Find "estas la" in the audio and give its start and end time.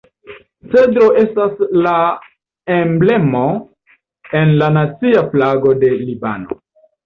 1.23-1.93